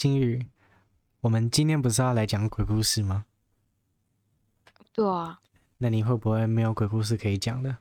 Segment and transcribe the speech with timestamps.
[0.00, 0.46] 金鱼，
[1.20, 3.26] 我们今天不是要来讲鬼故事吗？
[4.94, 5.40] 对啊。
[5.76, 7.76] 那你会不会没有鬼故事可以讲的？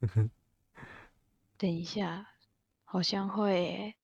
[1.56, 2.26] 等一下，
[2.82, 3.94] 好像会诶。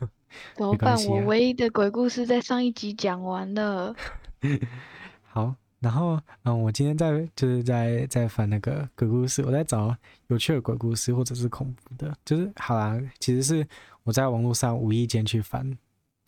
[0.54, 0.92] 怎么办？
[0.92, 3.96] 啊、我唯一的鬼故事在上一集讲完了。
[5.24, 9.96] 好，然后嗯，我今天在就是在在翻那个鬼故事，我在找
[10.26, 13.66] 有趣的鬼故事或者是恐怖的，就是好啦，其实是
[14.02, 15.78] 我在网络上无意间去翻，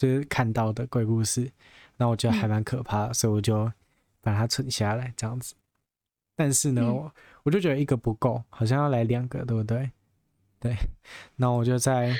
[0.00, 1.52] 就是看到的鬼故事，
[1.98, 3.70] 那我觉得还蛮可怕的，嗯、所以我就
[4.22, 5.54] 把它存下来这样子。
[6.34, 7.12] 但是呢，我、嗯、
[7.42, 9.90] 我就觉得一个不够，好像要来两个，对不对？
[10.58, 10.74] 对，
[11.36, 12.16] 那我就在，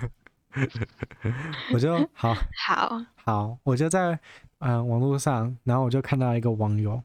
[1.74, 4.18] 我就好，好，好，我就在
[4.60, 7.02] 嗯、呃、网络上，然后我就看到一个网友，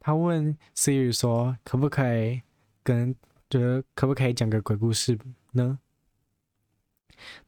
[0.00, 2.42] 他问 Siri 说，可不可以
[2.82, 3.14] 跟，
[3.48, 5.16] 就是可不可以讲个鬼故事
[5.52, 5.78] 呢？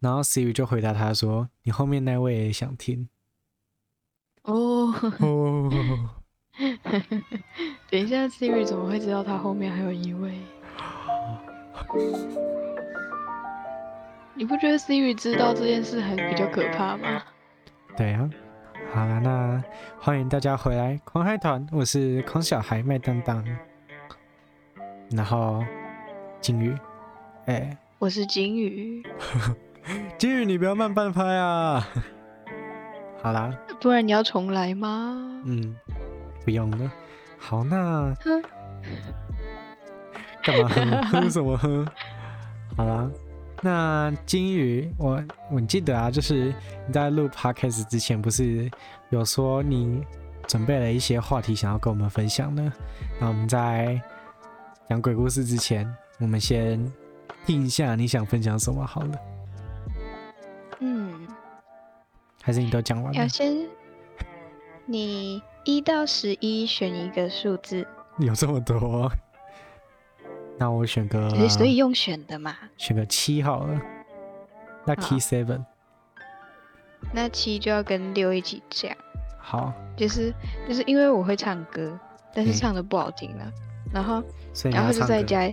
[0.00, 3.08] 然后 Siri 就回答他说，你后面那位也想听。
[4.42, 4.94] 哦。
[5.20, 6.10] 哦。
[7.90, 10.32] 等一下，Siri 怎么会知道他后面还有一位？
[14.34, 17.22] 你不觉得 Siri 知道这件事还比较可怕吗？
[17.96, 18.30] 对啊，
[18.92, 19.64] 好了，那
[19.98, 23.44] 欢迎大家回来，狂嗨团，我是狂小孩麦当当，
[25.10, 25.64] 然后
[26.40, 26.72] 金鱼，
[27.46, 29.02] 哎、欸，我是金鱼，
[30.18, 31.84] 金鱼你不要慢半拍啊！
[33.20, 35.42] 好啦，不然你要重来吗？
[35.44, 35.74] 嗯。
[36.44, 36.90] 不用了，
[37.38, 38.14] 好，那
[40.42, 41.20] 干嘛喝？
[41.20, 41.84] 喝什么喝？
[42.76, 43.10] 好啦，
[43.60, 46.54] 那金鱼，我我记得啊，就是
[46.86, 48.70] 你在录 podcast 之前，不是
[49.10, 50.02] 有说你
[50.46, 52.72] 准备了一些话题想要跟我们分享呢？
[53.20, 54.00] 那我们在
[54.88, 56.80] 讲鬼故事之前，我们先
[57.48, 59.18] 听一下你想分享什么好了。
[60.80, 61.26] 嗯，
[62.42, 63.26] 还是你都讲完了？
[63.26, 63.66] 先
[64.84, 65.42] 你。
[65.64, 67.86] 一到十一，选一个数字。
[68.18, 69.10] 有这么多？
[70.58, 71.28] 那我选个。
[71.48, 72.54] 所以用选的嘛。
[72.78, 73.80] 选个七好了。
[74.86, 75.64] Lucky seven。
[77.12, 78.90] 那七就要跟六一起讲。
[79.38, 79.72] 好。
[79.94, 80.32] 就是
[80.66, 81.98] 就是因为我会唱歌，
[82.34, 83.44] 但是唱的不好听了。
[83.46, 83.52] 嗯、
[83.92, 84.22] 然后，
[84.70, 85.52] 然后就在家，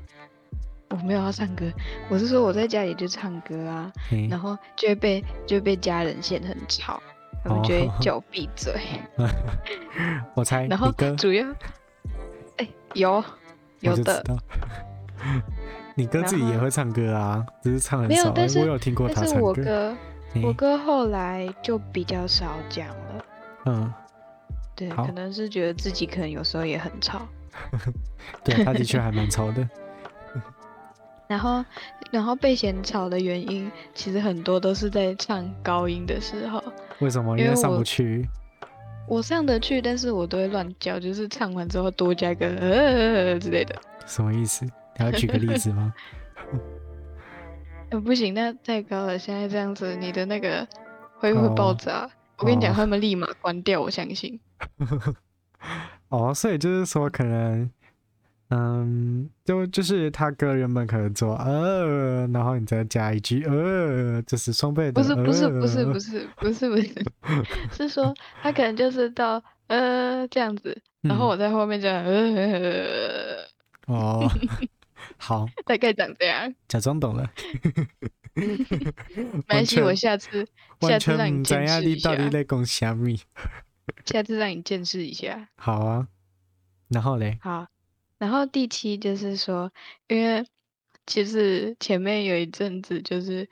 [0.90, 1.66] 我没有要唱歌，
[2.10, 7.02] 我是说我在家里就唱歌啊，嗯、然后就会被就会被家人嫌很吵。
[7.44, 8.74] 他们就会叫我闭嘴，
[10.34, 10.66] 我猜。
[10.66, 11.48] 然后主要，
[12.58, 13.24] 哎、欸，有
[13.82, 14.24] 有的。
[15.94, 18.24] 你哥自己也会唱歌啊，只是唱很少。
[18.24, 19.30] 没有，但是我有听过他唱歌。
[19.30, 19.96] 但是我哥，
[20.34, 23.26] 欸、我哥后来就比较少讲了。
[23.68, 23.94] 嗯，
[24.76, 27.22] 对，可能是觉得自己可能有时候也很吵。
[28.44, 29.70] 对，他的确还蛮吵的。
[31.28, 31.66] 然后，
[32.12, 36.64] 然后被嫌吵的原因，其实很多都是在唱高音的时候。
[37.00, 37.38] 为什么？
[37.38, 38.28] 因为上不去。
[39.08, 42.70] 我，上得去，但是我都会乱叫，就是唱完之后多加一个呃
[43.34, 43.76] 呃之类的。
[44.06, 44.66] 什么意思？
[44.66, 45.94] 你要举个例子吗？
[47.92, 49.20] 呃，不行，那太高了。
[49.20, 50.68] 现在这样子，你的那个
[51.20, 52.06] 会不会爆炸？
[52.06, 54.40] 哦、我跟你讲，他们立马关掉，我相信。
[56.10, 57.70] 哦，所以就是说可能。
[58.50, 64.94] 嗯，就就是他歌原本可能做呃，然后你再加一句呃，就是双倍的。
[64.94, 67.06] 不是不是不是不是不是不是，
[67.76, 68.14] 是说
[68.44, 73.38] 他可能就是到呃这样子，然后我在后面就呃。
[73.88, 74.30] 哦，
[75.18, 76.54] 好，大概长这样。
[76.68, 77.28] 假装懂了。
[78.36, 80.46] 没关系，我下次
[80.82, 82.10] 下次让你见识一下。
[82.12, 83.20] 到底在讲虾米？
[84.06, 85.48] 下次让你见识一下。
[85.56, 86.08] 好啊，
[86.90, 87.40] 然后嘞？
[87.42, 87.66] 好。
[88.26, 89.72] 然后第七就是说，
[90.08, 90.44] 因为
[91.06, 93.48] 其实前面有一阵子，就是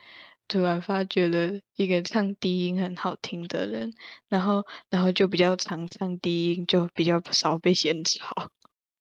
[0.47, 3.93] 突然发觉了一个唱低音很好听的人，
[4.29, 8.49] 然后然后就比较常唱低音，就比较少被嫌吵。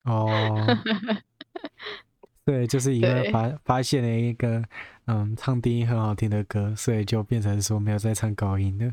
[0.02, 0.66] 哦，
[2.44, 4.62] 对，就是因为发发现了一个
[5.06, 8.92] 嗯唱低音很好听的歌，所以就变成说没有再唱高音了。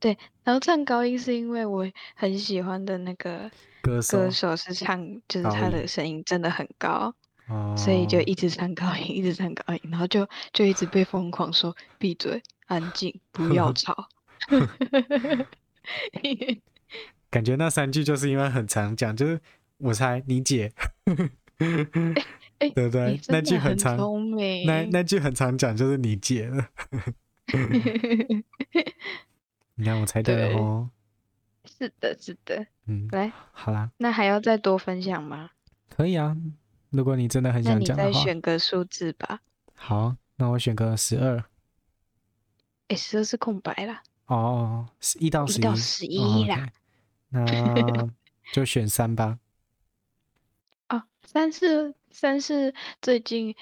[0.00, 3.50] 对，然后唱高音是因为我很喜欢的那个
[3.82, 7.14] 歌手，歌手是唱，就是他的声音真的很高，
[7.48, 14.08] 高所以就一直唱高音，一直唱高音，然后就就一直被疯狂说闭嘴、安静、不要吵。
[17.30, 19.40] 感觉那三句就是因为很常讲，就是
[19.78, 20.72] 我猜你姐，
[21.58, 23.20] 对不对？
[23.28, 23.98] 那句很常，
[24.66, 26.68] 那那句很常讲就是你姐了。
[29.78, 30.90] 你看，我猜对了哦。
[31.64, 32.66] 是的，是的。
[32.86, 33.92] 嗯，来，好啦。
[33.98, 35.50] 那还要再多分享吗？
[35.88, 36.36] 可以啊，
[36.90, 38.02] 如果你真的很想讲的话。
[38.02, 39.40] 那你再选个数字吧。
[39.74, 41.44] 好，那我选个十二。
[42.88, 44.02] 哎，十二是空白啦。
[44.26, 46.68] 哦，是一到十一，一到十一啦。
[47.30, 48.10] 哦 okay、那
[48.52, 49.38] 就选三吧。
[50.88, 53.54] 哦，三是三是最近，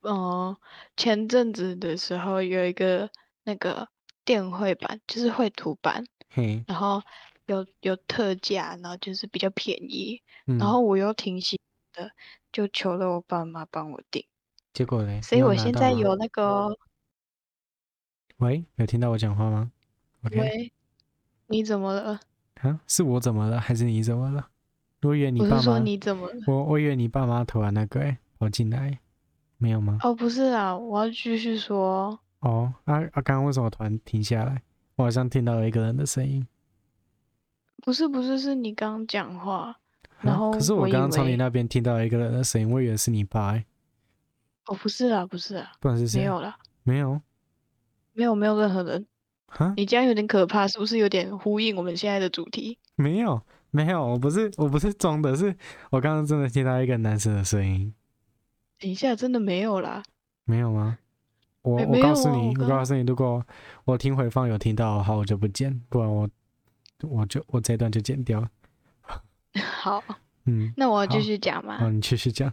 [0.00, 0.56] 嗯、呃，
[0.96, 3.10] 前阵子的时候有一个
[3.44, 3.88] 那个
[4.24, 7.02] 电绘版，就是绘图版，嘿，然后
[7.46, 11.58] 有有特价，然后就是比较便宜，嗯、然后我又挺喜
[11.94, 12.12] 欢的，
[12.52, 14.24] 就求了我爸妈帮我订。
[14.72, 15.20] 结果呢？
[15.22, 16.76] 所以我现在有那个。
[18.36, 19.70] 喂，有听到我讲话吗.
[20.22, 20.72] 喂，
[21.48, 22.20] 你怎么了？
[22.54, 24.48] 啊，是我怎么了，还是你怎么了？
[25.02, 26.34] 我以为你爸妈，我是说你怎么了？
[26.46, 29.00] 我我以为你爸妈突然那个哎跑进来，
[29.58, 29.98] 没有吗？
[30.02, 32.18] 哦，不是啊，我要继续说。
[32.40, 34.62] 哦，啊啊，刚刚为什么突然停下来？
[34.96, 36.46] 我好像听到了一个人的声音。
[37.82, 39.78] 不是不是，是你刚刚讲话，
[40.20, 43.64] 然后可是我刚刚从你那边听到了一个人的声音，我以为是你爸欸。
[44.66, 46.18] 哦，不是啊，不是啊，不然是谁？
[46.18, 47.20] 没有了，没有。
[48.12, 49.06] 没有没有任何人，
[49.46, 52.76] 哈，你这样有点可怕，是不是有点呼应我们现在的主题？
[52.96, 53.40] 没有
[53.70, 55.56] 没有，我不是我不是装的，是
[55.90, 57.94] 我刚刚真的听到一个男生的声音。
[58.78, 60.02] 等一下，真的没有啦？
[60.44, 60.98] 没有吗？
[61.62, 63.44] 我我告诉你，我告诉你，如果
[63.84, 66.28] 我听回放有听到的话，我就不剪，不然我
[67.02, 68.46] 我就我这段就剪掉。
[69.80, 70.02] 好，
[70.46, 71.78] 嗯，那我要继续讲吗？
[71.80, 72.52] 嗯，你继续讲。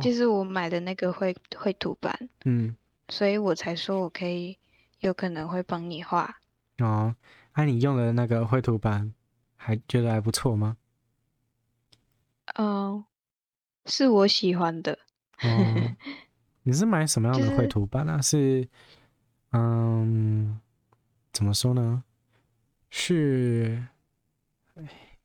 [0.00, 2.76] 就是我买的那个绘绘图板，嗯，
[3.08, 4.58] 所以我才说我可以。
[5.00, 6.34] 有可能会帮你画
[6.78, 7.14] 哦。
[7.54, 9.12] 那、啊、你用的那个绘图板
[9.54, 10.78] 还觉得还不错吗？
[12.54, 13.04] 嗯、呃，
[13.84, 14.98] 是我喜欢的。
[15.42, 15.96] 哦，
[16.64, 18.16] 你是买什么样的绘图板啊？
[18.16, 18.68] 就是、是，
[19.52, 20.60] 嗯，
[21.32, 22.02] 怎么说呢？
[22.90, 23.86] 是，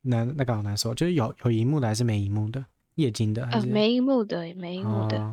[0.01, 2.65] 难那个好难说，就是有有荧幕的还是没荧幕的？
[2.95, 3.67] 液晶的还是？
[3.67, 5.31] 呃，没荧幕的，没荧幕的，哦、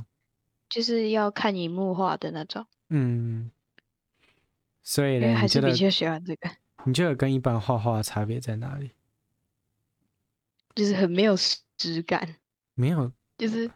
[0.69, 2.65] 就是要看荧幕画的那种。
[2.89, 3.51] 嗯。
[4.83, 6.49] 所以呢，还是比较喜欢这个。
[6.85, 8.93] 你觉得跟一般画画的差别在哪里？
[10.77, 11.35] 就是很没有
[11.77, 12.37] 质感。
[12.75, 13.69] 没有，就是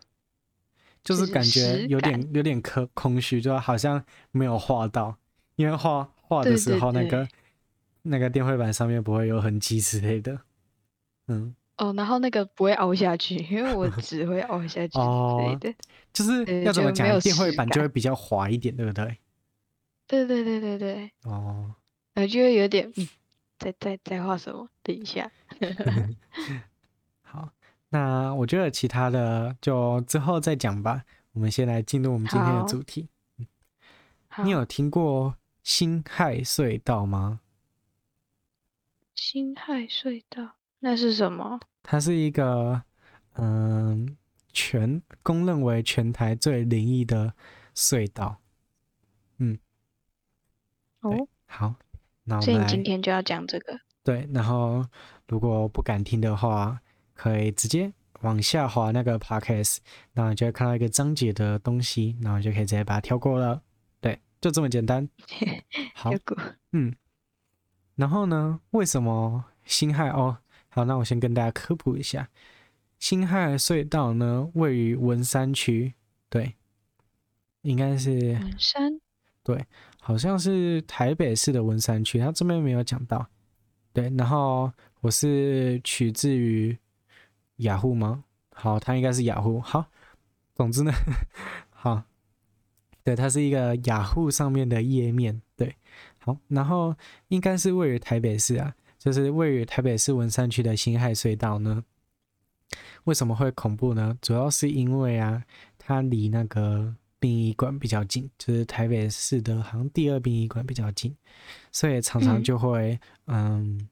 [1.03, 5.17] 就是感觉有点有点空空虚，就好像没有画到。
[5.57, 7.29] 因为画画的时候，那个
[8.03, 10.41] 那个电绘板上面不会有痕迹之类的。
[11.29, 11.55] 嗯。
[11.77, 15.71] 哦，然后那个不会凹下去，因为我 只会凹下去之类的。
[15.71, 15.75] 哦，
[16.13, 19.17] 就是要怎么讲，电绘板就会比较滑一点，对不对？
[20.07, 21.75] 对对对对对，哦，
[22.17, 23.09] 我觉得有点，嗯，
[23.59, 24.69] 在在在画什么？
[24.83, 25.59] 等一下，好，
[27.91, 31.05] 那我觉得其他的就之后再讲吧。
[31.33, 33.09] 我们先来进入我们今天的主题。
[34.43, 37.41] 你有听过辛亥隧道吗？
[39.15, 41.61] 辛亥隧道那是什么？
[41.83, 42.83] 它是一个
[43.35, 44.17] 嗯，
[44.53, 47.35] 全公认为全台最灵异的
[47.75, 48.39] 隧道。
[49.39, 49.59] 嗯。
[51.01, 51.75] 哦，好，
[52.25, 53.79] 那我们所以你今天就要讲这个。
[54.03, 54.85] 对，然后
[55.29, 56.81] 如果不敢听的话，
[57.21, 59.77] 可以直接往下滑那个 podcast，
[60.15, 63.61] 然后就会看到一个章节的东西，然后就可以直接把它跳过了。
[64.01, 65.07] 对，就这么简单。
[65.95, 66.11] 好，
[66.73, 66.97] 嗯，
[67.97, 70.09] 然后呢，为什么辛亥？
[70.09, 70.39] 哦，
[70.71, 72.31] 好，那我先跟大家科普一下，
[72.99, 75.93] 辛亥隧道呢，位于文山区，
[76.31, 76.55] 对，
[77.61, 78.99] 应该是文山，
[79.45, 79.63] 对。
[80.01, 83.29] 好像是台北市的文山区，他这边没有讲到。
[83.93, 86.79] 对，然后我是取自于
[87.61, 88.25] 雅虎吗？
[88.55, 89.61] 好，它应该是雅虎。
[89.61, 89.87] 好，
[90.55, 90.93] 总之呢，
[91.71, 92.03] 好，
[93.03, 95.41] 对，它是一个雅虎上面的页面。
[95.57, 95.77] 对，
[96.19, 96.95] 好，然后
[97.29, 101.85] 应该是位于台北市啊，就是位于台北市文山区的辛亥隧道呢。
[103.05, 104.19] 为什么会恐怖呢？
[104.21, 105.43] 主要是因为啊，
[105.79, 106.97] 它离那个。
[107.23, 111.15] 殡仪馆比较近，就是台北市的好像第二殡仪馆比较近，
[111.71, 113.89] 所以常常就会嗯，嗯，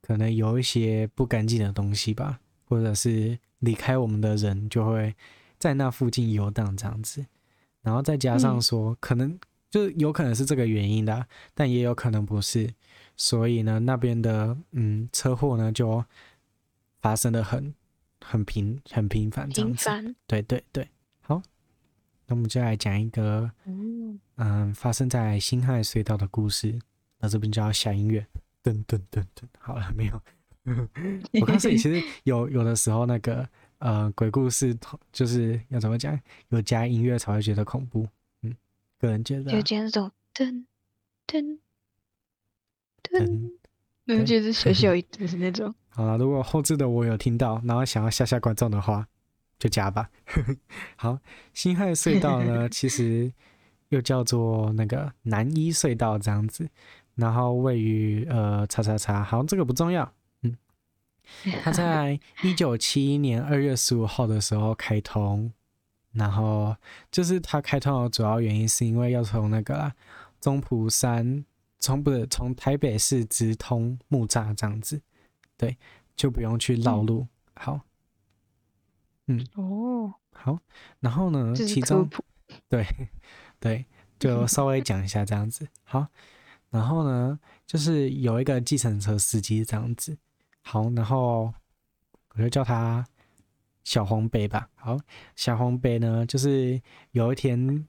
[0.00, 2.40] 可能有一些不干净的东西吧，
[2.72, 5.14] 或者是离开我们的人就会
[5.58, 7.26] 在那附近游荡这样子，
[7.82, 9.38] 然后再加上说，嗯、可能
[9.70, 12.72] 就有可能是这个原因的，但也有可能不是，
[13.14, 16.02] 所以呢，那边的嗯车祸呢就
[17.02, 17.74] 发生的很
[18.24, 20.88] 很频很频繁这样子，对对对。
[22.24, 26.78] 那我们就来讲一个，嗯，发生在辛亥隧道的故事。
[27.18, 28.26] 那这边就要下音乐，
[28.62, 29.44] 噔噔噔噔。
[29.58, 30.22] 好了，没有。
[31.40, 34.76] 我告诉你，其实 有有的时候那个呃鬼故事，
[35.12, 38.06] 就是要怎么讲，有加音乐才会觉得恐怖。
[38.42, 38.54] 嗯，
[38.98, 39.54] 个人觉得、啊。
[39.54, 40.64] 就加那种噔
[41.26, 41.58] 噔
[43.02, 43.52] 噔，
[44.06, 45.74] 嗯，就是小小一 点那种。
[45.88, 49.06] 好了，如果后置的我有听到，然后想要吓吓观众的话。
[49.58, 50.10] 就加吧。
[50.96, 51.16] 好，
[51.54, 53.32] 辛亥隧道呢，其实
[53.90, 56.68] 又叫做那个南一隧道这样子。
[57.14, 60.12] 然后位于呃叉叉叉，好，这个不重要。
[61.44, 65.52] 嗯，它在一九七一年二月十五号的时候开通，
[66.12, 66.76] 然后
[67.10, 69.92] 就是它开通的主要原因是因为要从那个
[70.40, 71.44] 中埔山，
[71.78, 75.00] 从不是从台北市直通木栅这样子，
[75.56, 75.76] 对，
[76.14, 77.20] 就不用去绕路。
[77.20, 77.80] 嗯、好，
[79.26, 80.58] 嗯，哦，好，
[81.00, 82.08] 然后呢，其中，
[82.68, 82.86] 对，
[83.58, 83.84] 对。
[84.18, 86.06] 就 稍微讲一下这样子，好，
[86.70, 87.36] 然后呢，
[87.66, 90.16] 就是有一个计程车司机这样子，
[90.62, 91.52] 好，然后
[92.34, 93.04] 我就叫他
[93.84, 94.98] 小红杯吧，好，
[95.36, 97.86] 小红杯呢，就是有一天，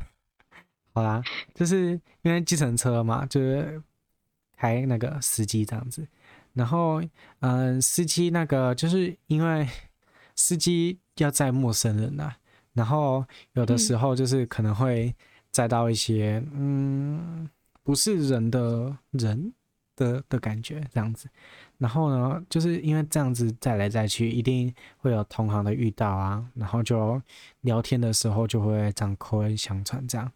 [0.94, 1.22] 好啦，
[1.54, 3.82] 就是因为计程车嘛，就是
[4.56, 6.06] 开那个司机这样子，
[6.54, 7.02] 然后
[7.40, 9.68] 嗯，司机那个就是因为
[10.34, 12.36] 司机要载陌生人呐、啊，
[12.72, 15.14] 然后有的时候就是可能会。
[15.52, 17.50] 载到一些嗯，
[17.82, 19.52] 不是人的人
[20.00, 21.28] 的的感觉这样子，
[21.78, 27.20] 然后呢，就是因为这样子再来再去，一定会有同行的遇到啊，然后就
[27.60, 30.32] 聊天的时候就会这样口耳相传这样，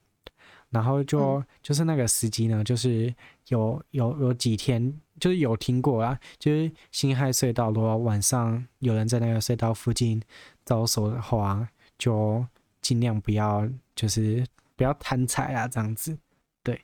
[0.71, 3.15] 然后就、嗯、就是那个司机呢，就是
[3.49, 10.23] 有有有几天就是有听过啊，就是辛亥隧道如果晚上有人在那个隧道附近
[10.65, 11.67] 招手的话，
[11.99, 12.47] 就
[12.81, 14.47] 尽量不要就是。
[14.77, 16.19] 不要贪财啊，这样子，
[16.65, 16.75] 对，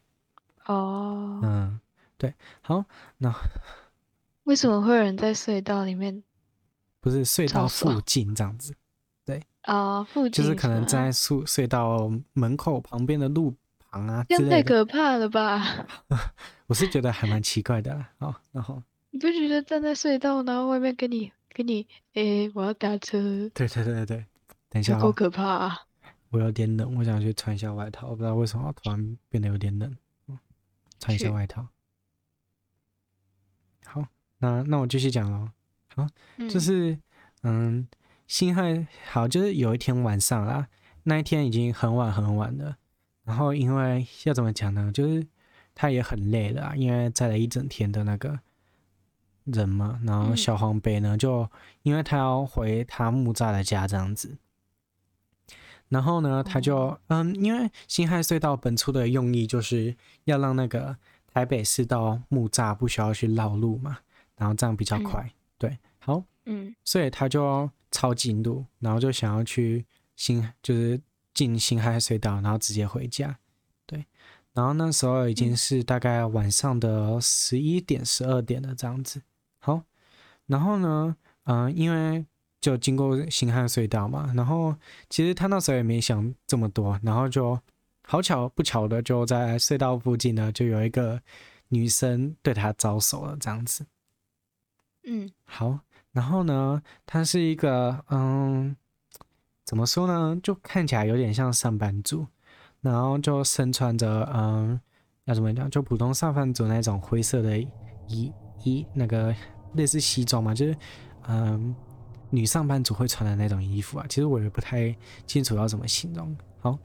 [0.67, 1.45] 哦，oh.
[1.45, 1.81] 嗯，
[2.21, 2.85] 对，好，
[3.17, 3.35] 那
[4.45, 6.23] 为什么会有人在隧道里面？
[7.01, 8.75] 不是隧道附近这样子，
[9.25, 15.87] 对， 啊，oh, 附近就是可能在隧隧道门口旁边的路旁啊，这太可怕了吧？
[16.69, 24.27] 我是觉得还蛮奇怪的啦，好，然后你不觉得站在隧道，然后外面跟你跟你，诶、欸，我要打车，对对对对，
[24.69, 25.79] 等一下，好可怕啊！
[26.29, 28.09] 我有点冷，我想去穿一下外套。
[28.09, 29.97] 我不知道为什么突然变得有点冷，
[31.01, 31.67] 穿一下外套。
[33.87, 34.05] 好，
[34.39, 35.49] 那那我继续讲喽。
[35.95, 36.07] 好，
[36.49, 36.99] 就是
[37.43, 37.87] 嗯，
[38.27, 40.69] 辛亥好，就是有一天晚上啦，
[41.03, 42.77] 那一天已经很晚很晚了。
[43.25, 44.91] 然后因为要怎么讲呢？
[44.93, 45.27] 就是
[45.75, 48.41] 他也很累了，因为载了一整天的那个
[49.45, 50.01] 人嘛。
[50.05, 51.49] 然后小黄杯呢，就
[51.83, 54.39] 因为他要回他木栅的家这样子。
[55.89, 60.97] 然后呢，他就嗯，因为辛亥隧道本初的用意就是要让那个
[61.33, 63.99] 台北市到木栅不需要去绕路嘛，
[64.37, 65.23] 然后这样比较快。
[65.23, 69.85] 嗯、对，好，嗯，所以他就抄近路，然后就想要去
[70.17, 71.01] 新，就是
[71.33, 73.39] 进辛亥隧道，然后直接回家。
[73.87, 74.05] 对，
[74.53, 79.23] 然后那时候已经是大概晚上的十一点、十二点了这样子。
[79.59, 79.83] 好，
[80.47, 82.25] 然后呢，嗯，因为。
[82.61, 84.77] 就经过新汉隧道嘛，然后
[85.09, 87.59] 其实他那时候也没想这么多，然后就
[88.11, 91.23] 好巧不巧的就在隧道附近呢，就有一个
[91.69, 93.87] 女生对他招手了，这样子。
[95.07, 95.79] 嗯，好，
[96.11, 98.75] 然后呢，他是一个嗯，
[99.65, 102.27] 怎么说呢，就看起来有点像上班族，
[102.81, 104.81] 然后就身穿着嗯，
[105.27, 107.57] 要怎么讲，就普通上班族那种灰色的
[108.09, 108.33] 衣
[108.65, 109.33] 衣那个
[109.75, 110.77] 类似西装嘛，就是
[111.29, 111.73] 嗯。
[112.33, 116.37] 女上班族会穿的那种衣服啊，其实我也不太清楚要怎么形容。
[116.61, 116.79] 好，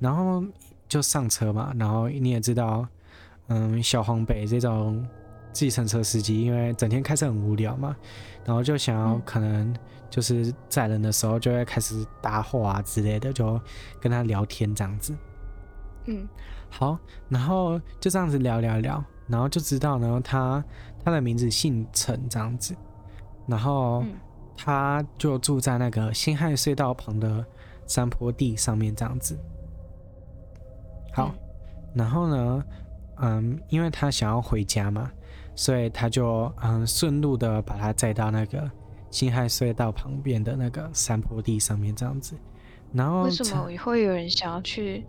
[0.00, 0.42] 然后
[0.88, 2.86] 就上车嘛，然后你也知道，
[3.48, 5.06] 嗯，小黄北这种
[5.52, 7.94] 计程车司机，因为整天开车很无聊嘛，
[8.44, 9.74] 然后就想要可能
[10.08, 13.60] 就是载人的时候就会开始搭话啊之类的，就
[14.00, 15.14] 跟他聊天这样子。
[16.06, 16.26] 嗯，
[16.70, 20.64] 好，然后就这样子聊聊聊，然后就知道呢，他
[21.04, 22.74] 他的名字姓陈这样子，
[23.46, 24.02] 然后。
[24.02, 24.14] 嗯
[24.60, 27.46] 他就住在那个辛亥隧道旁的
[27.86, 29.38] 山坡地上面，这样子。
[31.18, 31.34] 好，
[31.94, 32.64] 然后呢，
[33.20, 35.10] 嗯，因为他想要回家嘛，
[35.54, 38.70] 所以他就嗯顺路的把他载到那个
[39.10, 42.36] 辛亥隧道旁边的那个山坡地上面，这样子。
[42.92, 45.04] 然后为什么会有人想要去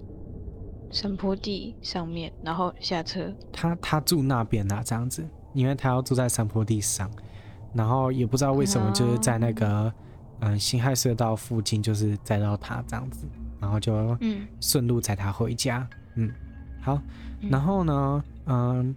[0.91, 3.33] 山坡地上面，然后下车？
[3.53, 7.09] 他他住那边啊，这样子，因为他要住在山坡地上。
[7.71, 9.93] 然后也不知道为什么，就是在那个
[10.39, 13.27] 嗯辛亥隧道附近，就是载到他这样子，
[13.61, 15.98] 然后就嗯顺路载他回家，嗯，
[16.81, 16.99] 好，
[17.41, 18.95] 然后呢，嗯，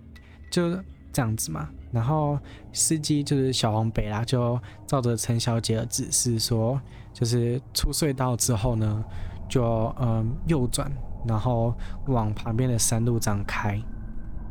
[0.50, 0.70] 就
[1.12, 2.38] 这样子嘛，然后
[2.72, 6.80] 司机就是小黄北啦，就照着陈小姐的指示说，
[7.12, 9.04] 就是出隧道之后呢，
[9.48, 10.90] 就嗯右转，
[11.26, 11.74] 然后
[12.06, 13.78] 往旁边的山路这样开。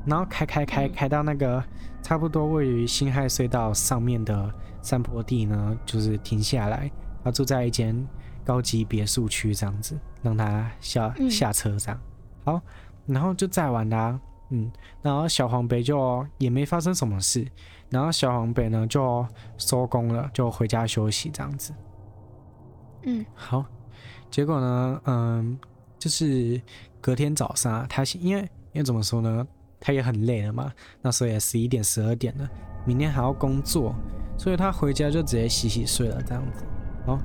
[0.05, 1.63] 然后开开开开到那个
[2.01, 4.51] 差不多位于辛亥隧道上面的
[4.81, 6.91] 山坡地呢，就是停下来，
[7.23, 7.95] 他住在一间
[8.43, 11.99] 高级别墅区这样子，让他下下车这样。
[12.43, 12.61] 好，
[13.05, 14.19] 然后就载完啦，
[14.49, 14.71] 嗯，
[15.01, 17.45] 然后小黄北就也没发生什么事，
[17.89, 19.25] 然后小黄北呢就
[19.57, 21.73] 收工了，就回家休息这样子。
[23.03, 23.65] 嗯，好，
[24.29, 25.59] 结果呢，嗯，
[25.97, 26.61] 就是
[26.99, 28.41] 隔天早上，他因为
[28.73, 29.47] 因为怎么说呢，
[29.79, 30.71] 他也很累了嘛，
[31.01, 32.49] 那时候也十一点十二点了，
[32.85, 33.95] 明天还要工作，
[34.37, 36.63] 所以他回家就直接洗洗睡了这样子。
[37.05, 37.17] 好，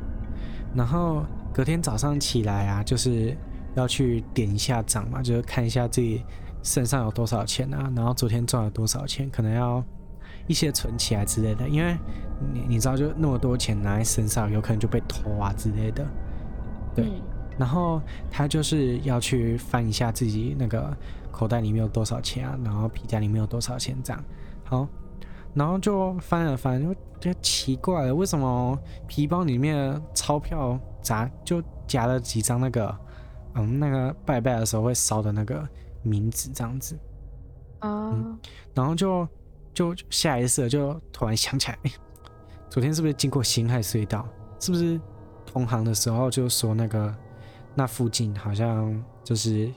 [0.74, 3.36] 然后隔天早上起来啊，就是
[3.76, 6.24] 要去点一下账嘛，就是看一下自己
[6.64, 9.80] 身上有多少钱啊，然后昨天赚了多少钱，可能要
[10.48, 11.96] 一些存起来之类的，因为。
[12.52, 16.06] 你你知道，就那么多钱拿在身上，有可能就被偷啊之类的。
[16.94, 17.22] 对，嗯、
[17.56, 17.98] 然后
[18.30, 20.94] 他就是要去翻一下自己那个
[21.32, 24.22] 口袋里面有多少钱啊，然后皮夹里面有多少钱这样。
[24.64, 24.86] 好，
[25.54, 32.94] 然后就翻了翻，就就奇怪了，为什么皮包里面钞票夹就夹了几张那个
[33.56, 35.68] 嗯那个拜拜的时候会烧的那个
[36.04, 36.96] 冥纸这样子。
[37.80, 38.38] 啊、嗯，
[38.74, 39.28] 然后就
[39.74, 41.78] 就下意识就突然想起来。
[42.70, 44.26] 昨天是不是经过辛亥隧道？
[44.58, 45.00] 是不是
[45.44, 47.14] 同行的时候就说那个
[47.74, 49.70] 那附近好像就是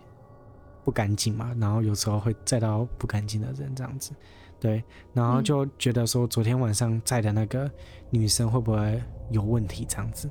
[0.84, 1.54] 不干净嘛？
[1.60, 4.12] 然后有时候会载到不干净的人这样子，
[4.60, 4.84] 对，
[5.14, 7.70] 然后就觉得说昨天晚上载的那个
[8.10, 10.30] 女生会不会有问题这样子？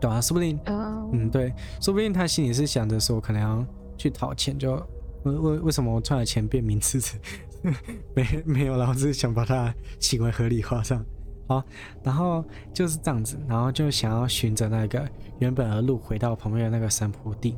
[0.00, 4.74] 对啊，说不定，嗯，对，说不定他心里是想着说可能要去讨钱，就
[5.24, 7.18] 为为为什么我赚了钱变名次子？
[8.14, 11.04] 没没有，老是想把他行为合理化上。
[11.48, 11.64] 好，
[12.02, 17.56] 然后就是这样子，然后就想要循着那个原本的路回到旁边的那个山坡地，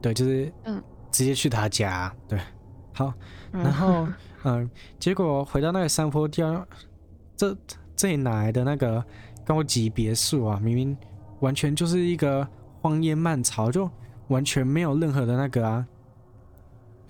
[0.00, 0.80] 对，就是嗯，
[1.10, 2.38] 直接去他家，对，
[2.94, 3.12] 好，
[3.50, 4.06] 然后
[4.44, 6.40] 嗯， 结果回到那个山坡地，
[7.36, 7.56] 这
[7.96, 9.04] 这里哪来的那个
[9.44, 10.60] 高级别墅啊？
[10.62, 10.96] 明明
[11.40, 12.46] 完全就是一个
[12.80, 13.90] 荒烟漫草，就
[14.28, 15.86] 完全没有任何的那个啊。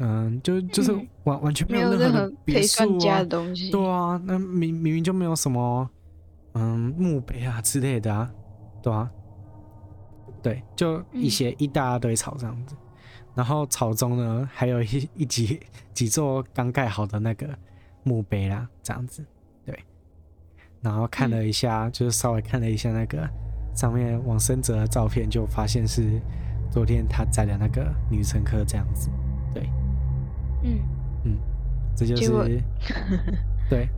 [0.01, 0.93] 嗯，就就是
[1.25, 3.69] 完完全没有任何的别墅啊，东西。
[3.71, 5.91] 对啊，那明明明就没有什么，
[6.55, 8.31] 嗯，墓碑啊之类的啊，
[8.81, 9.11] 对啊，
[10.41, 12.77] 对，就一些一大堆草这样子，
[13.35, 15.59] 然后草中呢还有一一几
[15.93, 17.49] 几座刚盖好的那个
[18.05, 19.25] 墓碑啦，这样子，
[19.67, 19.77] 对，
[20.81, 23.29] 然后看了一下，就是稍微看了一下那个
[23.79, 26.21] 上面往生者的照片，就发现是
[26.69, 29.09] 昨天他载的那个女乘客这样子，
[29.55, 29.71] 对。
[30.65, 30.81] 嗯。
[31.25, 31.39] 嗯，
[31.95, 32.27] 这就是
[33.71, 33.89] 对，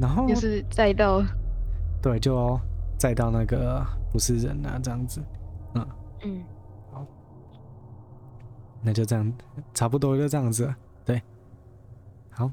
[0.00, 1.22] 然后就是再到
[2.02, 2.58] 对，就
[2.98, 5.22] 再到那个不是人啊，这样子，
[5.76, 5.86] 嗯。
[6.24, 6.42] 嗯，
[6.90, 7.06] 好，
[8.82, 9.32] 那就这样，
[9.72, 11.22] 差不多就这样子，对，
[12.30, 12.50] 好，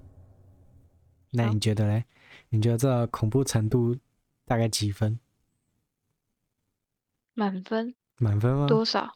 [1.32, 2.06] 那你觉得嘞？
[2.50, 3.96] 你觉得这恐怖程度
[4.46, 5.20] 大概几分？
[7.40, 7.96] 满分？
[8.18, 8.68] 满分吗？
[8.68, 9.14] 多少？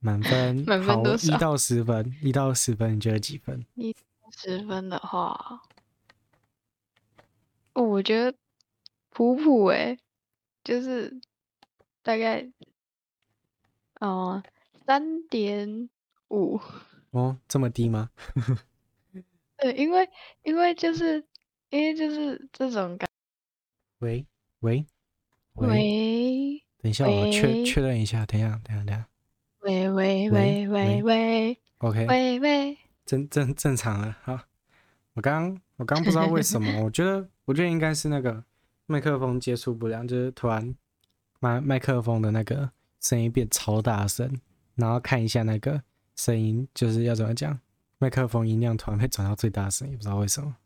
[0.00, 1.34] 满分， 满分多少？
[1.34, 3.64] 一到十分，一到十分，你觉得几分？
[3.74, 3.96] 一
[4.36, 5.62] 十分的话，
[7.72, 8.36] 哦，我觉得
[9.08, 9.98] 普普诶，
[10.62, 11.18] 就是
[12.02, 12.46] 大概，
[14.00, 14.42] 哦，
[14.84, 15.88] 三点
[16.28, 16.60] 五。
[17.12, 18.10] 哦，这么低吗？
[19.56, 20.06] 对，因为
[20.42, 21.24] 因为就是
[21.70, 23.08] 因为就是这种感。
[24.00, 24.26] 喂
[24.60, 24.84] 喂
[25.54, 25.76] 喂，喂
[26.88, 29.06] 等一下，我确确认一下，等一下，等一下，等一下。
[29.60, 34.16] 喂喂喂喂喂，OK，喂喂，正正正常了。
[34.22, 34.38] 好，
[35.12, 38.42] 我刚我刚不知道为什么， 我觉得我觉得应该是那个
[38.86, 40.74] 麦克风接触不良，就是突然
[41.40, 42.70] 麦麦克风的那个
[43.00, 44.40] 声音变超大声，
[44.76, 45.82] 然后看一下那个
[46.16, 47.60] 声音就是要怎么讲，
[47.98, 50.56] 麦克风音量突然被转到最大声，也不知道为什么。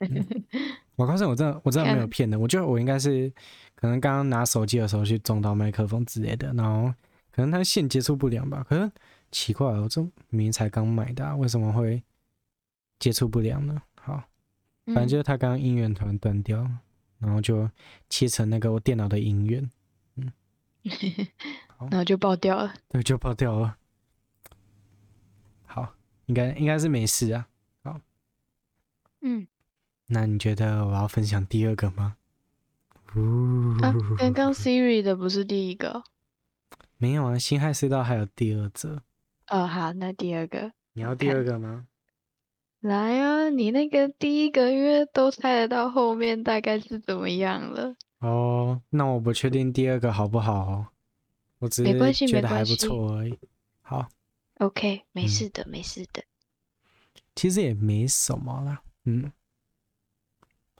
[0.00, 0.26] 嗯、
[0.96, 3.32] 我告诉你，我真的我真的没有骗的，我觉得我应该是
[3.74, 6.94] 可能刚刚拿手机的时候去撞到麦克风之类的，然后。
[7.36, 8.88] 可能它线接触不良吧，可是
[9.32, 12.00] 奇怪了，我这明明才刚买的啊，为什么会
[13.00, 13.82] 接触不良呢？
[14.00, 14.22] 好，
[14.86, 16.64] 反正就是它刚刚音源突然断掉，
[17.18, 17.68] 然后就
[18.08, 19.68] 切成那个我电脑的音源，
[20.14, 20.32] 嗯，
[21.76, 23.76] 好，然后就爆掉了，对，就爆掉了。
[25.66, 25.92] 好，
[26.26, 27.48] 应该应该是没事啊。
[30.06, 32.16] 那你觉得我要分享第二个吗？
[33.80, 36.02] 啊，刚刚 Siri 的不是第一个。
[36.96, 39.02] 没有啊，辛亥隧道还有第二则。
[39.48, 41.86] 哦，好，那第二个，你要第二个吗？
[42.80, 47.94] 来啊，你那个第一个月都猜得到后面大概是怎么样了。
[48.18, 50.86] 哦，那我不确定第二个好不好哦，
[51.60, 53.38] 我只是觉得还不错而已。
[53.80, 54.08] 好
[54.58, 56.22] ，OK，没事的，嗯、没事的。
[57.34, 59.32] 其实也没什么啦，嗯。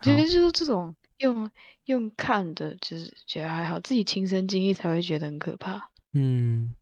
[0.04, 1.50] 其实就是这种用
[1.86, 5.90] 用看的，就是觉得还好，自己亲身经历才会觉得很可怕。
[6.12, 6.74] 嗯，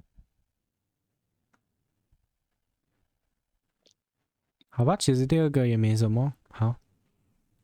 [4.68, 6.32] 好吧，其实第二个也没什么。
[6.50, 6.74] 好，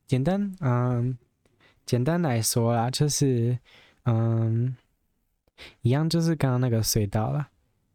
[0.06, 1.18] 简单，嗯，
[1.84, 3.58] 简单来说啦，就是，
[4.04, 4.76] 嗯，
[5.82, 7.50] 一样，就是刚刚那个隧道啦，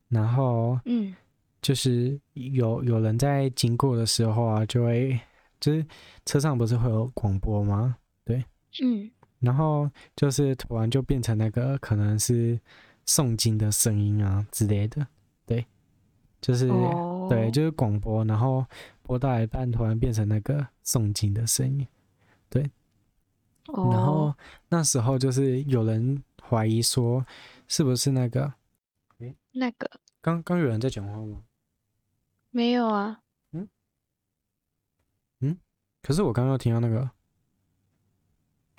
[0.09, 1.15] 然后，嗯，
[1.61, 5.19] 就是有有人在经过的时候啊，就会，
[5.63, 5.85] 就是
[6.25, 7.95] 车上不是会有广播吗？
[8.25, 8.43] 对，
[8.81, 12.59] 嗯，然后就是突然就变成那个可能是
[13.05, 15.07] 诵经的声音啊之类的，
[15.45, 15.65] 对，
[16.41, 16.67] 就是。
[16.67, 16.99] 哦
[17.29, 18.65] 对，就是广播，然后
[19.01, 21.87] 播到一半，突然变成那个诵经的声音。
[22.49, 22.69] 对
[23.67, 23.93] ，oh.
[23.93, 24.35] 然后
[24.67, 27.25] 那时候就是有人怀疑说，
[27.69, 28.53] 是不是那个？
[29.19, 29.89] 诶，那个？
[30.21, 31.43] 刚刚有人在讲话吗？
[32.51, 33.21] 没有啊。
[36.03, 37.09] 可是我刚刚听到那个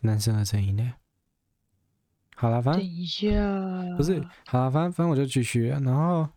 [0.02, 0.94] 男生的声音呢。
[2.36, 3.30] 好了，反正等一下，
[3.96, 6.28] 不是，好了，反正反正我就继续，然后。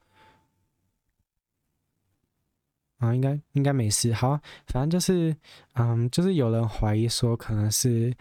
[3.00, 4.12] 啊，应该应该没事。
[4.12, 5.38] 好，反正就是，
[5.74, 8.12] 嗯，就是有人怀疑说，可能是，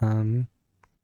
[0.00, 0.48] 嗯，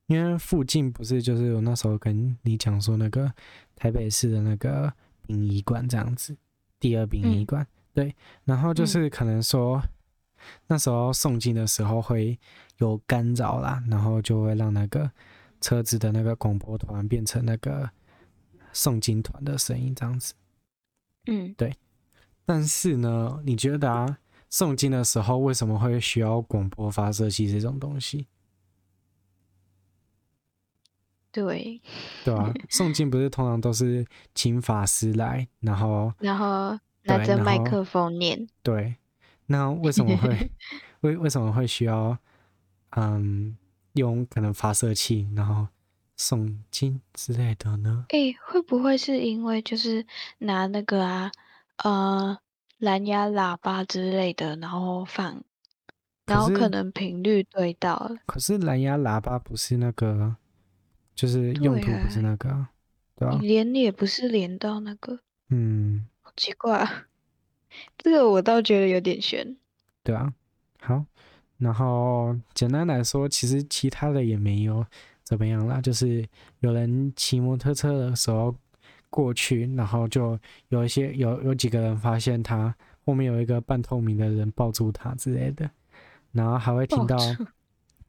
[0.07, 3.31] 因为附近不是就是我那时候跟你讲说那个
[3.77, 4.91] 台北市的那个
[5.27, 6.35] 殡仪馆这样子，
[6.81, 9.89] 第二殡仪馆，嗯、对，然后就是可能说、嗯、
[10.67, 12.39] 那时候诵经的时候会
[12.79, 15.11] 有干扰啦，然后就会让那个
[15.61, 17.91] 车子的那个广播突然变成那个
[18.73, 20.35] 诵经团的声音这样子，
[21.27, 21.75] 嗯，对。
[22.45, 24.19] 但是呢，你觉得啊，
[24.51, 28.27] 诵经的时候为什么会需要广播发射器这种东西？
[31.31, 31.81] 对，
[32.25, 38.49] 对啊，诵经不是通常都是请法师来，然后然后拿着麦克风念。
[38.63, 38.97] 对，
[39.51, 40.51] 那为什么会
[41.01, 42.17] 为为什么会需要
[42.91, 43.57] 嗯
[43.95, 45.67] 用可能发射器，然后
[46.17, 48.05] 送金之类的呢？
[48.11, 50.07] 诶、欸，会不会是因为就是
[50.39, 51.31] 拿那个啊？
[51.85, 52.39] 呃，
[52.79, 55.43] 蓝牙喇叭之类的，然后放，
[56.27, 58.17] 然后可能频率对到了。
[58.27, 60.37] 可是蓝牙喇叭不是那个，
[61.15, 62.67] 就是用途不是那个，
[63.17, 67.05] 对啊，连也不是连到那个，嗯，好奇怪啊，
[67.97, 69.57] 这个我倒觉得有点悬。
[70.03, 70.33] 对啊，
[70.81, 71.05] 好，
[71.59, 74.85] 然后简单来说，其实其他的也没有
[75.25, 76.27] 怎么样啦，就是
[76.61, 78.55] 有人骑摩托车的时候。
[79.11, 80.39] 过去，然后就
[80.69, 82.75] 有一些有有几个人发现他
[83.07, 85.71] 后面有一个半透明的人抱住他之类的，
[86.31, 87.17] 然后还会听到，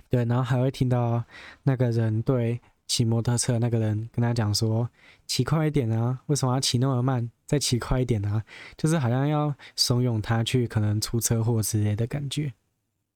[0.09, 1.23] 对，然后还会听到
[1.63, 4.89] 那个人对骑摩托车那个人跟他讲说
[5.25, 7.31] ：“骑快一点啊，为什么要骑那么慢？
[7.49, 8.43] 再骑快一点啊！”
[8.77, 12.53] 就是好像要怂恿他去可能出车祸之类的感觉，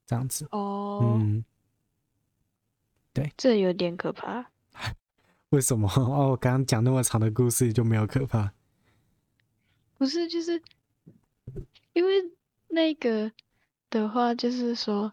[0.04, 0.48] 这样子。
[0.50, 1.44] 哦，嗯，
[3.12, 4.50] 对，这有点可怕。
[5.50, 5.88] 为什么？
[5.94, 8.52] 哦，我刚刚讲那么长的故事就没有可怕？
[9.96, 10.60] 不是，就是
[11.92, 12.12] 因为
[12.66, 13.30] 那个
[13.88, 15.12] 的话，就是说，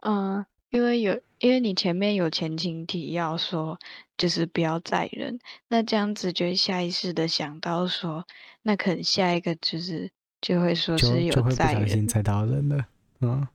[0.00, 3.78] 嗯，因为有，因为你前面有前情提要说，
[4.16, 8.26] 就是不要载人，那这样子就会下意识的想到说，
[8.62, 12.86] 那可能下一个就是就会说是有载人，就会不小心载到人了。
[13.20, 13.46] 嗯，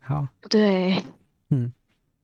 [0.00, 1.02] 好，对，
[1.50, 1.72] 嗯。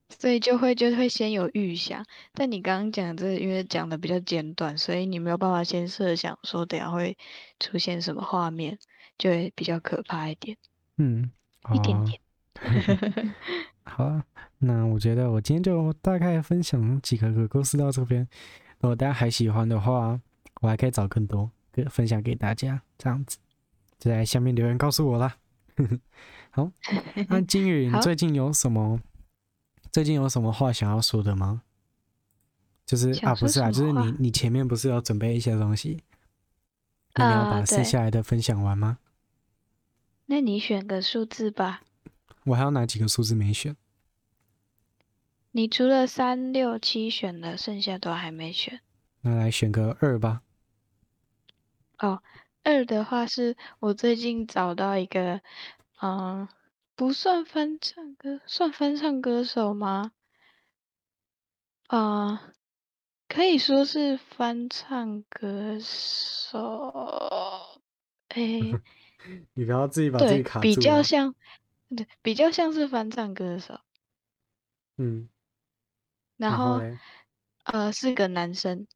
[0.09, 7.17] 所以就会就会先有预想，但你刚刚讲这个，因为讲的比较简短，所以你没有办法先设想说等下会
[7.59, 8.79] 出现什么画面，
[9.17, 10.55] 就会比较可怕一点。
[10.95, 11.29] 嗯，
[11.73, 12.21] 一点点。
[13.89, 14.23] 好啊，
[14.59, 18.27] 那我觉得我今天就大概分享几个鬼故事到这边，
[18.79, 20.19] 如果大家还喜欢的话，
[20.61, 21.49] 我还可以找更多
[21.89, 23.37] 分享给大家，这样子
[23.97, 25.37] 就在下面留言告诉我啦。
[26.51, 26.69] 好，
[27.29, 28.99] 那金宇， 你最近有什么？
[29.91, 31.63] 最近有什么话想要说的吗？
[32.85, 36.03] 就是啊，不是啊，就是你你前面不是要准备一些东西，
[37.15, 38.99] 那你要把剩下来的分享完吗？
[39.01, 39.07] 呃，
[40.27, 41.81] 那你选个数字吧。
[42.47, 43.75] 我还有哪几个数字没选？
[45.51, 48.81] 你除了三六七选了，剩下都还没选。
[49.21, 50.41] 那来选个二吧。
[51.99, 52.21] 哦，
[52.63, 55.41] 二的话是我最近找到一个，
[56.01, 56.47] 嗯。
[56.95, 60.13] 不算翻唱歌，算翻唱歌手吗？
[61.85, 62.39] 啊、呃，
[63.27, 66.91] 可以说是翻唱歌手。
[68.29, 68.41] 哎，
[69.53, 70.63] 你不要自己把自己卡住。
[70.63, 71.35] 对，比较像，
[71.95, 73.79] 对，比较像是翻唱歌手。
[74.97, 75.29] 嗯。
[76.37, 76.81] 然后，
[77.63, 78.87] 呃，是个男生。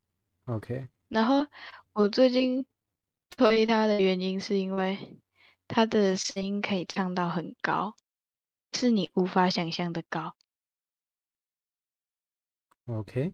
[0.45, 0.89] OK。
[1.07, 1.47] 然后
[1.93, 2.65] 我最近
[3.29, 5.19] 推他的原因是因为。
[5.73, 7.95] 他的声音可以唱到很高，
[8.73, 10.35] 是你无法想象的高。
[12.87, 13.33] OK，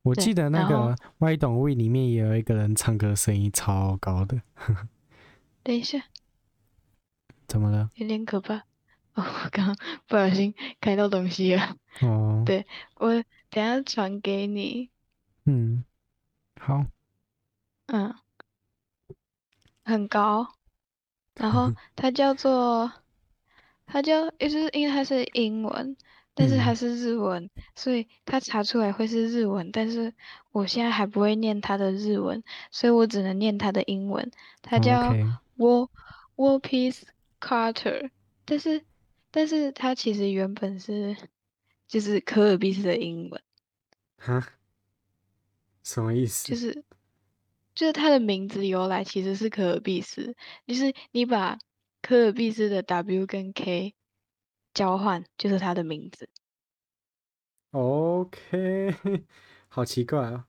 [0.00, 0.74] 我记得那个
[1.18, 4.40] 《歪懂位》里面也有一个人唱歌声音超高的。
[5.62, 6.02] 等一下，
[7.50, 7.90] 怎么了？
[7.96, 8.54] 有点可怕。
[9.14, 11.74] 哦，我刚不小心开到东西了。
[12.00, 12.44] 哦。
[12.46, 13.10] 对，我
[13.50, 14.88] 等下传给你。
[15.46, 15.84] 嗯，
[16.60, 16.86] 好。
[17.86, 18.14] 嗯。
[19.82, 20.46] 很高，
[21.34, 22.92] 然后它叫做，
[23.84, 25.96] 它叫，就是因为它是英文，
[26.34, 30.14] 但是它是日文，嗯、所以它查出来会是日文，但是
[30.52, 34.30] 我现在还不会念它的日文，所以我只能念它的英文。
[34.62, 35.12] 它叫
[35.56, 35.88] War
[36.36, 37.02] War Peace
[37.40, 38.10] Carter，
[38.44, 38.84] 但是
[39.30, 41.16] 但是它其实原本是
[41.88, 43.42] 就是可尔必斯的英文。
[44.18, 44.46] 哈？
[45.82, 46.46] 什么意思？
[46.48, 46.84] 就是。
[47.72, 51.56] 就是他的名字由来其实是可尔必斯，就是你把
[52.02, 53.94] 可尔必斯的 W 跟 K
[54.74, 56.28] 交换，就是他的名字。
[57.70, 58.92] OK，
[59.68, 60.44] 好奇怪哦。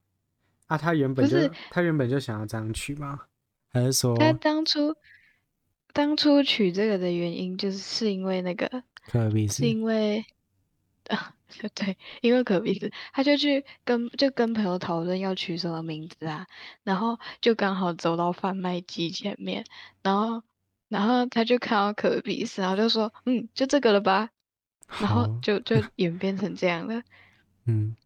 [0.65, 3.27] 啊，他原本就不是他原本就想要这样取吗？
[3.69, 4.93] 还是说他当初
[5.93, 10.25] 当初取这个的原因，就是是因为那个可尔必思，是因为。
[11.08, 11.34] 啊，
[11.73, 16.45] 对，因为可比斯，他就去跟就跟朋友讨论要取什么名字啊，
[16.84, 19.65] 然后就刚好走到贩卖机前面，
[20.04, 20.43] 然后
[20.88, 24.30] 然后他就看到可比斯，然后就说，嗯，就这个了吧，
[25.01, 27.01] 然后就就演变成这样了。
[27.65, 27.97] 嗯，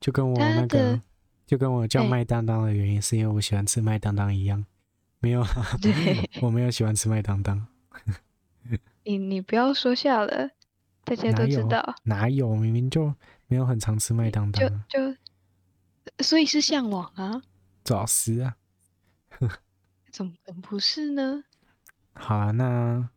[0.00, 1.00] 就跟我那个，
[1.46, 4.66] 就跟我叫麦当当的原因，是因为我喜欢吃麦当当一样，
[5.24, 5.42] 没有，
[5.80, 7.66] 对， 我没有喜欢吃麦当当。
[9.04, 10.50] 你你不要说笑了。
[11.06, 12.56] 大家都知道哪，哪有？
[12.56, 13.14] 明明就
[13.46, 17.42] 没有很常吃麦当当，就就所以是向往啊，
[17.84, 18.56] 早死啊！
[20.10, 21.44] 怎么可能不是呢？
[22.14, 23.10] 好啊，那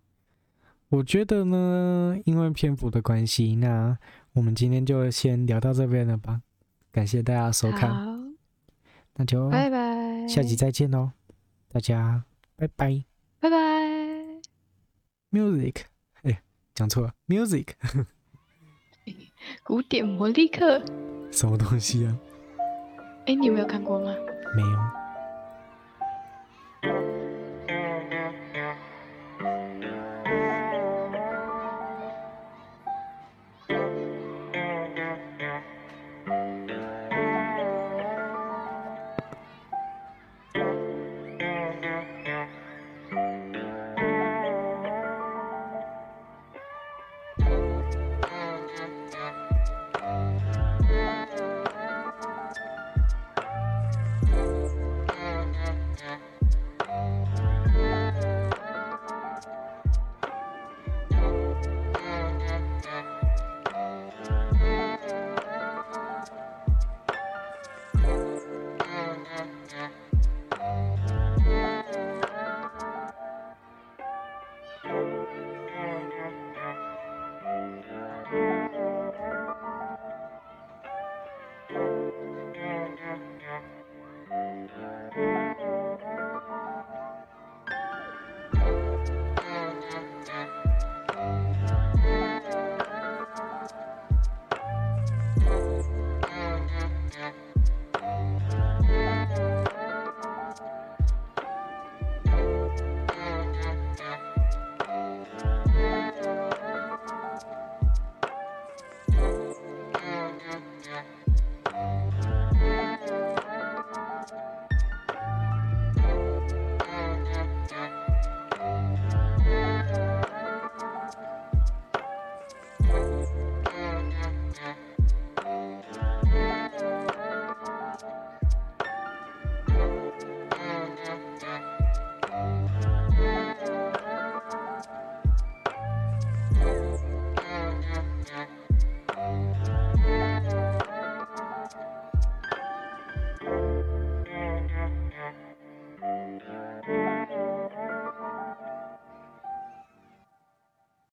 [0.90, 3.98] 我觉得呢，因为篇幅的关系，那
[4.34, 6.42] 我们今天就先聊到这边了吧。
[6.92, 8.18] 感谢大家收看，好，
[9.16, 11.12] 那就拜拜，下集再见喽，
[11.70, 12.24] 大家
[12.56, 13.04] 拜拜，
[13.40, 13.58] 拜拜
[15.32, 15.84] ，music
[16.24, 16.42] 哎。
[16.74, 17.70] 讲错了，music，
[19.64, 20.80] 古典魔力课，
[21.32, 22.18] 什么东西啊？
[23.26, 24.16] 哎，你有没有看过吗？
[24.56, 25.07] 没有。